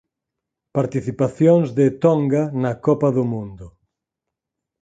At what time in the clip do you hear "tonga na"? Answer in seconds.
2.03-2.71